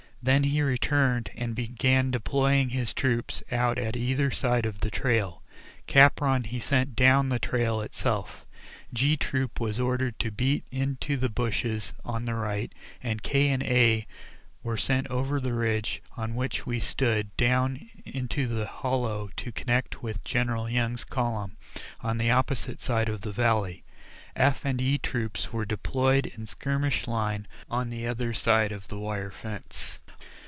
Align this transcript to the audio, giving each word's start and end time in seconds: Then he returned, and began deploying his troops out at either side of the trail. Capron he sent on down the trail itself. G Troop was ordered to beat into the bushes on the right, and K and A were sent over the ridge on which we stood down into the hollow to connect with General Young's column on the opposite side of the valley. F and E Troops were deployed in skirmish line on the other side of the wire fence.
Then 0.23 0.43
he 0.43 0.61
returned, 0.61 1.31
and 1.35 1.55
began 1.55 2.11
deploying 2.11 2.69
his 2.69 2.93
troops 2.93 3.41
out 3.51 3.79
at 3.79 3.95
either 3.95 4.29
side 4.29 4.67
of 4.67 4.81
the 4.81 4.91
trail. 4.91 5.41
Capron 5.87 6.43
he 6.43 6.59
sent 6.59 6.89
on 6.89 6.93
down 6.93 7.29
the 7.29 7.39
trail 7.39 7.81
itself. 7.81 8.45
G 8.93 9.17
Troop 9.17 9.59
was 9.59 9.79
ordered 9.79 10.19
to 10.19 10.29
beat 10.29 10.63
into 10.69 11.17
the 11.17 11.27
bushes 11.27 11.93
on 12.05 12.25
the 12.25 12.35
right, 12.35 12.71
and 13.01 13.23
K 13.23 13.49
and 13.49 13.63
A 13.63 14.05
were 14.61 14.77
sent 14.77 15.07
over 15.07 15.39
the 15.41 15.55
ridge 15.55 16.03
on 16.15 16.35
which 16.35 16.67
we 16.67 16.79
stood 16.79 17.35
down 17.35 17.89
into 18.05 18.45
the 18.45 18.67
hollow 18.67 19.31
to 19.37 19.51
connect 19.51 20.03
with 20.03 20.23
General 20.23 20.69
Young's 20.69 21.03
column 21.03 21.57
on 22.01 22.19
the 22.19 22.29
opposite 22.29 22.79
side 22.79 23.09
of 23.09 23.21
the 23.21 23.31
valley. 23.31 23.83
F 24.35 24.65
and 24.65 24.79
E 24.81 24.99
Troops 24.99 25.51
were 25.51 25.65
deployed 25.65 26.27
in 26.27 26.45
skirmish 26.45 27.07
line 27.07 27.47
on 27.71 27.89
the 27.89 28.05
other 28.05 28.33
side 28.35 28.71
of 28.71 28.87
the 28.87 28.99
wire 28.99 29.31
fence. 29.31 29.97